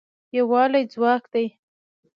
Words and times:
یووالی 0.37 0.83
ځواک 0.93 1.23
دی 1.33 1.45